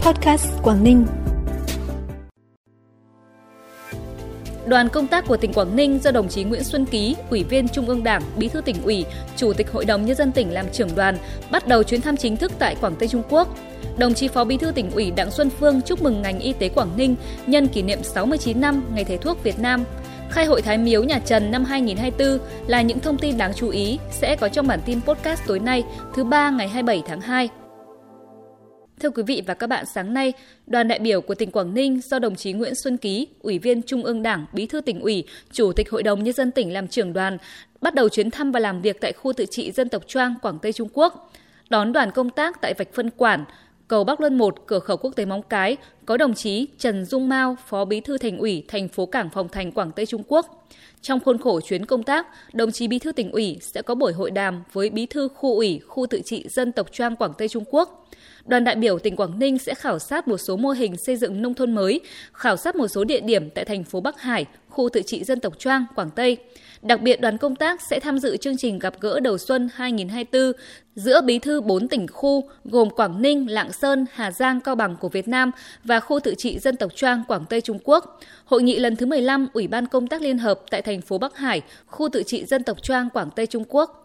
[0.00, 1.06] Podcast Quảng Ninh.
[4.66, 7.68] Đoàn công tác của tỉnh Quảng Ninh do đồng chí Nguyễn Xuân Ký, Ủy viên
[7.68, 9.04] Trung ương Đảng, Bí thư tỉnh ủy,
[9.36, 11.16] Chủ tịch Hội đồng nhân dân tỉnh làm trưởng đoàn,
[11.50, 13.56] bắt đầu chuyến thăm chính thức tại Quảng Tây Trung Quốc.
[13.98, 16.68] Đồng chí Phó Bí thư tỉnh ủy Đặng Xuân Phương chúc mừng ngành y tế
[16.68, 19.84] Quảng Ninh nhân kỷ niệm 69 năm Ngày Thầy thuốc Việt Nam.
[20.30, 23.98] Khai hội Thái Miếu nhà Trần năm 2024 là những thông tin đáng chú ý
[24.10, 27.48] sẽ có trong bản tin podcast tối nay, thứ ba ngày 27 tháng 2.
[29.00, 30.32] Thưa quý vị và các bạn, sáng nay,
[30.66, 33.82] đoàn đại biểu của tỉnh Quảng Ninh do đồng chí Nguyễn Xuân Ký, Ủy viên
[33.82, 36.88] Trung ương Đảng, Bí thư tỉnh ủy, Chủ tịch Hội đồng Nhân dân tỉnh làm
[36.88, 37.38] trưởng đoàn,
[37.80, 40.58] bắt đầu chuyến thăm và làm việc tại khu tự trị dân tộc Choang, Quảng
[40.62, 41.32] Tây Trung Quốc.
[41.70, 43.44] Đón đoàn công tác tại vạch phân quản,
[43.88, 47.28] cầu Bắc Luân 1, cửa khẩu quốc tế Móng Cái, có đồng chí Trần Dung
[47.28, 50.59] Mao, Phó Bí thư Thành ủy thành phố Cảng Phòng Thành Quảng Tây Trung Quốc.
[51.02, 54.12] Trong khuôn khổ chuyến công tác, đồng chí Bí thư tỉnh ủy sẽ có buổi
[54.12, 57.48] hội đàm với Bí thư khu ủy khu tự trị dân tộc Choang Quảng Tây
[57.48, 58.08] Trung Quốc.
[58.46, 61.42] Đoàn đại biểu tỉnh Quảng Ninh sẽ khảo sát một số mô hình xây dựng
[61.42, 62.00] nông thôn mới,
[62.32, 65.40] khảo sát một số địa điểm tại thành phố Bắc Hải, khu tự trị dân
[65.40, 66.36] tộc Choang, Quảng Tây.
[66.82, 70.52] Đặc biệt đoàn công tác sẽ tham dự chương trình gặp gỡ đầu xuân 2024
[70.94, 74.96] giữa bí thư 4 tỉnh khu gồm Quảng Ninh, Lạng Sơn, Hà Giang, Cao Bằng
[75.00, 75.50] của Việt Nam
[75.84, 78.20] và khu tự trị dân tộc Choang Quảng Tây Trung Quốc.
[78.44, 81.36] Hội nghị lần thứ 15 Ủy ban công tác liên hợp tại thành phố Bắc
[81.36, 83.96] Hải, khu tự trị dân tộc Choang Quảng Tây Trung Quốc.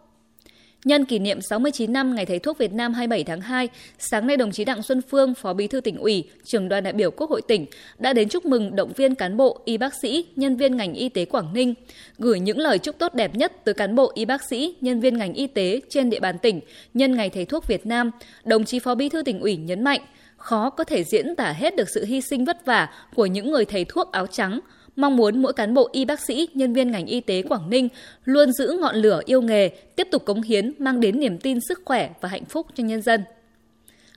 [0.85, 4.37] Nhân kỷ niệm 69 năm Ngày Thầy thuốc Việt Nam 27 tháng 2, sáng nay
[4.37, 7.29] đồng chí Đặng Xuân Phương, Phó Bí thư tỉnh ủy, trưởng đoàn đại biểu Quốc
[7.29, 7.65] hội tỉnh
[7.99, 11.09] đã đến chúc mừng động viên cán bộ, y bác sĩ, nhân viên ngành y
[11.09, 11.73] tế Quảng Ninh,
[12.17, 15.17] gửi những lời chúc tốt đẹp nhất tới cán bộ, y bác sĩ, nhân viên
[15.17, 16.59] ngành y tế trên địa bàn tỉnh
[16.93, 18.11] nhân Ngày Thầy thuốc Việt Nam.
[18.43, 20.01] Đồng chí Phó Bí thư tỉnh ủy nhấn mạnh,
[20.37, 23.65] khó có thể diễn tả hết được sự hy sinh vất vả của những người
[23.65, 24.59] thầy thuốc áo trắng,
[24.95, 27.89] mong muốn mỗi cán bộ y bác sĩ, nhân viên ngành y tế Quảng Ninh
[28.25, 31.81] luôn giữ ngọn lửa yêu nghề, tiếp tục cống hiến, mang đến niềm tin sức
[31.85, 33.23] khỏe và hạnh phúc cho nhân dân.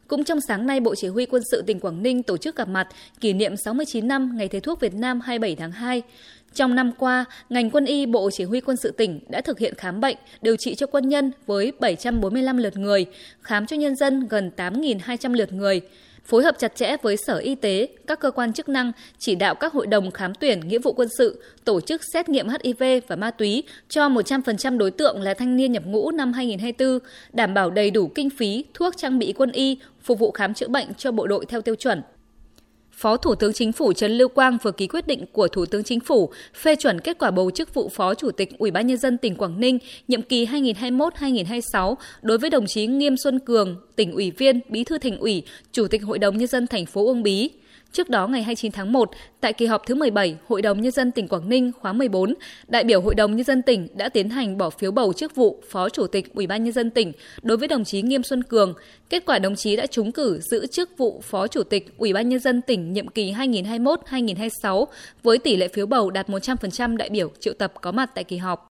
[0.09, 2.69] Cũng trong sáng nay, Bộ Chỉ huy Quân sự tỉnh Quảng Ninh tổ chức gặp
[2.69, 2.89] mặt
[3.21, 6.03] kỷ niệm 69 năm Ngày Thầy thuốc Việt Nam 27 tháng 2.
[6.55, 9.75] Trong năm qua, ngành quân y Bộ Chỉ huy Quân sự tỉnh đã thực hiện
[9.75, 13.07] khám bệnh, điều trị cho quân nhân với 745 lượt người,
[13.43, 15.81] khám cho nhân dân gần 8.200 lượt người
[16.29, 19.55] phối hợp chặt chẽ với Sở Y tế, các cơ quan chức năng, chỉ đạo
[19.55, 23.17] các hội đồng khám tuyển nghĩa vụ quân sự tổ chức xét nghiệm HIV và
[23.17, 26.99] ma túy cho 100% đối tượng là thanh niên nhập ngũ năm 2024,
[27.33, 30.69] đảm bảo đầy đủ kinh phí, thuốc trang bị quân y, phục vụ khám chữa
[30.69, 32.03] bệnh cho bộ đội theo tiêu chuẩn.
[32.99, 35.85] Phó Thủ tướng Chính phủ Trần Lưu Quang vừa ký quyết định của Thủ tướng
[35.85, 38.97] Chính phủ phê chuẩn kết quả bầu chức vụ Phó Chủ tịch Ủy ban nhân
[38.97, 39.79] dân tỉnh Quảng Ninh
[40.09, 44.99] nhiệm kỳ 2021-2026 đối với đồng chí Nghiêm Xuân Cường, tỉnh ủy viên, Bí thư
[44.99, 45.43] Thành ủy,
[45.73, 47.51] Chủ tịch Hội đồng nhân dân thành phố Uông Bí.
[47.93, 49.11] Trước đó ngày 29 tháng 1,
[49.41, 52.35] tại kỳ họp thứ 17 Hội đồng Nhân dân tỉnh Quảng Ninh khóa 14,
[52.69, 55.63] đại biểu Hội đồng Nhân dân tỉnh đã tiến hành bỏ phiếu bầu chức vụ
[55.71, 57.13] Phó Chủ tịch Ủy ban Nhân dân tỉnh
[57.43, 58.75] đối với đồng chí Nghiêm Xuân Cường.
[59.11, 62.29] Kết quả đồng chí đã trúng cử giữ chức vụ Phó Chủ tịch Ủy ban
[62.29, 64.87] Nhân dân tỉnh nhiệm kỳ 2021-2026
[65.23, 68.37] với tỷ lệ phiếu bầu đạt 100% đại biểu triệu tập có mặt tại kỳ
[68.37, 68.68] họp.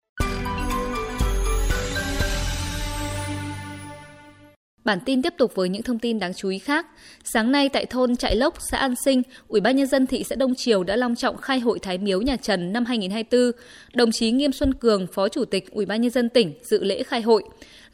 [4.88, 6.86] Bản tin tiếp tục với những thông tin đáng chú ý khác.
[7.24, 10.36] Sáng nay tại thôn Trại Lốc, xã An Sinh, Ủy ban nhân dân thị xã
[10.36, 13.52] Đông Triều đã long trọng khai hội Thái Miếu nhà Trần năm 2024.
[13.94, 17.04] Đồng chí Nghiêm Xuân Cường, Phó Chủ tịch Ủy ban nhân dân tỉnh dự lễ
[17.04, 17.44] khai hội.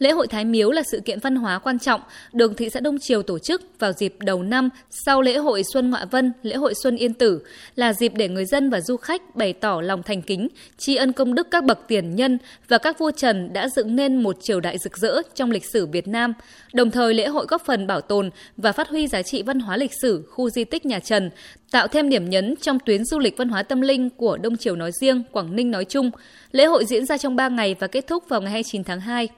[0.04, 2.02] Lễ hội Thái Miếu là sự kiện văn hóa quan trọng
[2.34, 5.90] được thị xã Đông Triều tổ chức vào dịp đầu năm sau lễ hội Xuân
[5.90, 7.42] Ngoại Vân, lễ hội Xuân Yên Tử,
[7.76, 10.48] là dịp để người dân và du khách bày tỏ lòng thành kính,
[10.78, 12.38] tri ân công đức các bậc tiền nhân
[12.68, 15.86] và các vua Trần đã dựng nên một triều đại rực rỡ trong lịch sử
[15.86, 16.34] Việt Nam.
[16.74, 19.78] Đồng thời lễ hội góp phần bảo tồn và phát huy giá trị văn hóa
[19.78, 21.30] lịch sử khu di tích nhà Trần,
[21.72, 24.76] tạo thêm điểm nhấn trong tuyến du lịch văn hóa tâm linh của Đông Triều
[24.76, 26.12] nói riêng, Quảng Ninh nói chung.
[26.52, 29.30] Lễ hội diễn ra trong 3 ngày và kết thúc vào ngày 29 tháng 2.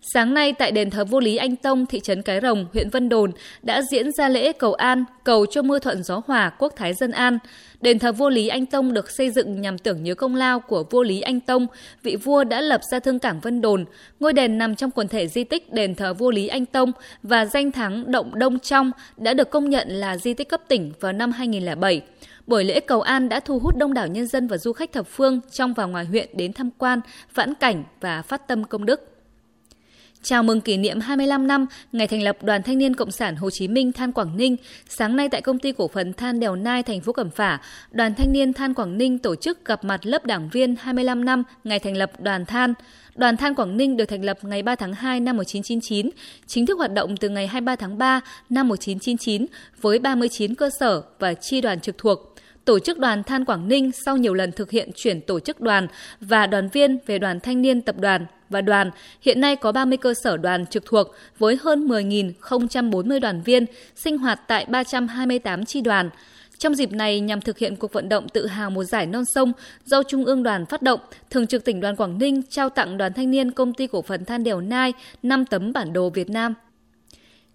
[0.00, 3.08] Sáng nay tại đền thờ vô lý Anh Tông, thị trấn Cái Rồng, huyện Vân
[3.08, 3.32] Đồn
[3.62, 7.10] đã diễn ra lễ cầu an, cầu cho mưa thuận gió hòa, quốc thái dân
[7.10, 7.38] an.
[7.80, 10.84] Đền thờ vô lý Anh Tông được xây dựng nhằm tưởng nhớ công lao của
[10.90, 11.66] vô lý Anh Tông,
[12.02, 13.84] vị vua đã lập ra thương cảng Vân Đồn.
[14.20, 16.92] Ngôi đền nằm trong quần thể di tích đền thờ vô lý Anh Tông
[17.22, 20.92] và danh thắng Động Đông Trong đã được công nhận là di tích cấp tỉnh
[21.00, 22.02] vào năm 2007.
[22.46, 25.06] Buổi lễ cầu an đã thu hút đông đảo nhân dân và du khách thập
[25.06, 27.00] phương trong và ngoài huyện đến tham quan,
[27.34, 29.07] vãn cảnh và phát tâm công đức.
[30.22, 33.50] Chào mừng kỷ niệm 25 năm ngày thành lập Đoàn Thanh niên Cộng sản Hồ
[33.50, 34.56] Chí Minh Than Quảng Ninh,
[34.88, 37.60] sáng nay tại công ty cổ phần Than Đèo Nai thành phố Cẩm Phả,
[37.90, 41.42] Đoàn Thanh niên Than Quảng Ninh tổ chức gặp mặt lớp đảng viên 25 năm
[41.64, 42.74] ngày thành lập Đoàn Than.
[43.14, 46.10] Đoàn Than Quảng Ninh được thành lập ngày 3 tháng 2 năm 1999,
[46.46, 48.20] chính thức hoạt động từ ngày 23 tháng 3
[48.50, 49.46] năm 1999
[49.80, 52.34] với 39 cơ sở và chi đoàn trực thuộc
[52.68, 55.86] Tổ chức đoàn Than Quảng Ninh sau nhiều lần thực hiện chuyển tổ chức đoàn
[56.20, 58.90] và đoàn viên về đoàn thanh niên tập đoàn và đoàn,
[59.22, 63.66] hiện nay có 30 cơ sở đoàn trực thuộc với hơn 10.040 đoàn viên
[63.96, 66.10] sinh hoạt tại 328 chi đoàn.
[66.58, 69.52] Trong dịp này, nhằm thực hiện cuộc vận động tự hào một giải non sông
[69.84, 71.00] do Trung ương đoàn phát động,
[71.30, 74.24] Thường trực tỉnh đoàn Quảng Ninh trao tặng đoàn thanh niên công ty cổ phần
[74.24, 74.92] than đèo Nai
[75.22, 76.54] 5 tấm bản đồ Việt Nam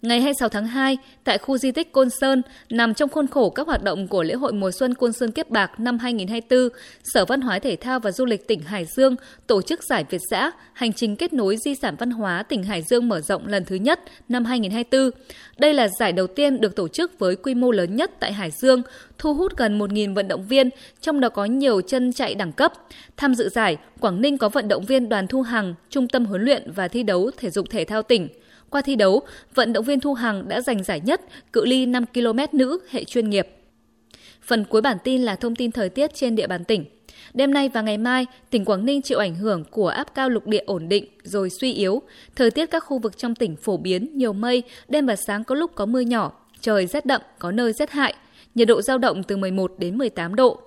[0.04, 3.66] Ngày 26 tháng 2, tại khu di tích Côn Sơn, nằm trong khuôn khổ các
[3.66, 6.68] hoạt động của lễ hội mùa xuân Côn Sơn Kiếp Bạc năm 2024,
[7.04, 9.16] Sở Văn hóa Thể thao và Du lịch tỉnh Hải Dương
[9.46, 12.82] tổ chức giải Việt giã Hành trình kết nối di sản văn hóa tỉnh Hải
[12.82, 15.10] Dương mở rộng lần thứ nhất năm 2024.
[15.58, 18.50] Đây là giải đầu tiên được tổ chức với quy mô lớn nhất tại Hải
[18.50, 18.82] Dương,
[19.18, 20.70] thu hút gần 1.000 vận động viên,
[21.00, 22.72] trong đó có nhiều chân chạy đẳng cấp.
[23.16, 26.42] Tham dự giải, Quảng Ninh có vận động viên Đoàn Thu Hằng, Trung tâm huấn
[26.42, 28.28] luyện và thi đấu thể dục thể thao tỉnh.
[28.74, 29.22] Qua thi đấu,
[29.54, 31.20] vận động viên Thu Hằng đã giành giải nhất
[31.52, 33.48] cự ly 5 km nữ hệ chuyên nghiệp.
[34.42, 36.84] Phần cuối bản tin là thông tin thời tiết trên địa bàn tỉnh.
[37.34, 40.46] Đêm nay và ngày mai, tỉnh Quảng Ninh chịu ảnh hưởng của áp cao lục
[40.46, 42.02] địa ổn định rồi suy yếu.
[42.36, 45.54] Thời tiết các khu vực trong tỉnh phổ biến, nhiều mây, đêm và sáng có
[45.54, 48.14] lúc có mưa nhỏ, trời rét đậm, có nơi rét hại.
[48.54, 50.60] Nhiệt độ giao động từ 11 đến 18 độ.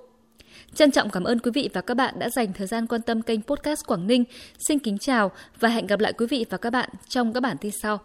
[0.75, 3.21] Trân trọng cảm ơn quý vị và các bạn đã dành thời gian quan tâm
[3.21, 4.23] kênh Podcast Quảng Ninh.
[4.59, 7.57] Xin kính chào và hẹn gặp lại quý vị và các bạn trong các bản
[7.57, 7.99] tin sau.